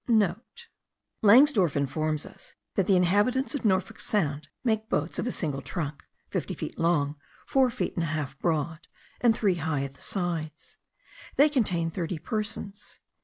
[0.05, 0.13] *(*
[1.21, 6.01] Langsdorf informs us that the inhabitants of Norfolk Sound make boats of a single trunk,
[6.31, 8.87] fifty feet long, four feet and a half broad,
[9.19, 10.77] and three high at the sides.
[11.35, 12.97] They contain thirty persons.